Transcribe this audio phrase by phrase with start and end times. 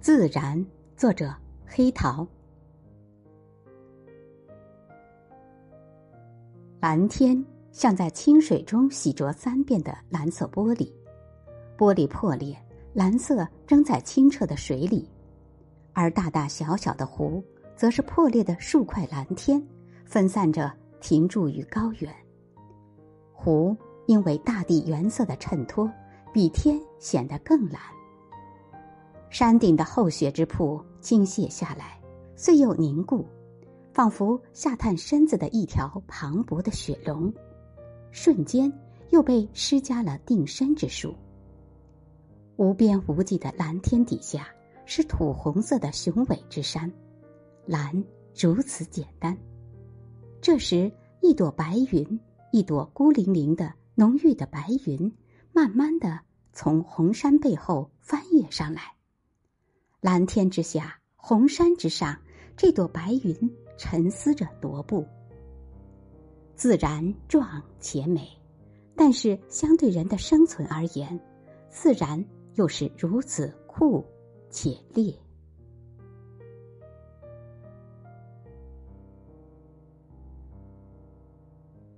[0.00, 0.64] 自然，
[0.96, 1.30] 作者
[1.66, 2.26] 黑桃。
[6.80, 10.90] 蓝天像在清水中洗濯三遍的蓝色玻璃，
[11.76, 12.56] 玻璃破裂，
[12.94, 15.06] 蓝色扔在清澈的水里，
[15.92, 17.44] 而大大小小的湖，
[17.76, 19.62] 则是破裂的数块蓝天，
[20.06, 22.10] 分散着停驻于高原。
[23.34, 25.92] 湖因为大地原色的衬托，
[26.32, 27.78] 比天显得更蓝。
[29.30, 32.00] 山顶的厚雪之瀑倾泻下来，
[32.34, 33.24] 遂又凝固，
[33.92, 37.32] 仿佛下探身子的一条磅礴的雪龙，
[38.10, 38.70] 瞬间
[39.10, 41.14] 又被施加了定身之术。
[42.56, 44.48] 无边无际的蓝天底下，
[44.84, 46.92] 是土红色的雄伟之山，
[47.64, 48.04] 蓝
[48.38, 49.38] 如此简单。
[50.42, 50.90] 这时，
[51.22, 55.12] 一朵白云，一朵孤零零的浓郁的白云，
[55.52, 56.18] 慢慢的
[56.52, 58.82] 从红山背后翻越上来。
[60.00, 62.16] 蓝天之下，红山之上，
[62.56, 63.36] 这朵白云
[63.76, 65.06] 沉思着踱步。
[66.54, 68.26] 自然壮且美，
[68.96, 71.20] 但是相对人的生存而言，
[71.68, 74.02] 自然又是如此酷
[74.48, 75.14] 且烈。